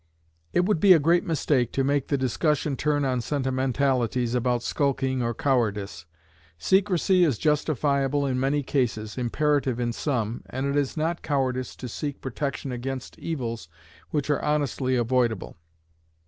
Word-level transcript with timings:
It 0.51 0.65
would 0.65 0.79
be 0.79 0.93
a 0.93 0.99
great 0.99 1.27
mistake 1.27 1.71
to 1.73 1.83
make 1.83 2.07
the 2.07 2.17
discussion 2.17 2.75
turn 2.75 3.05
on 3.05 3.21
sentimentalities 3.21 4.33
about 4.33 4.63
skulking 4.63 5.21
or 5.21 5.35
cowardice. 5.35 6.07
Secrecy 6.57 7.23
is 7.23 7.37
justifiable 7.37 8.25
in 8.25 8.39
many 8.39 8.63
cases, 8.63 9.15
imperative 9.15 9.79
in 9.79 9.93
some, 9.93 10.41
and 10.49 10.65
it 10.65 10.75
is 10.75 10.97
not 10.97 11.21
cowardice 11.21 11.75
to 11.75 11.87
seek 11.87 12.19
protection 12.19 12.71
against 12.71 13.19
evils 13.19 13.69
which 14.09 14.31
are 14.31 14.41
honestly 14.41 14.95
avoidable. 14.95 15.55